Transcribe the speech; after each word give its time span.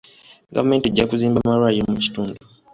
Gavumenti 0.55 0.87
ejja 0.87 1.09
kuzimba 1.09 1.37
amalwaliro 1.39 1.85
mu 1.93 1.99
kitundu. 2.05 2.35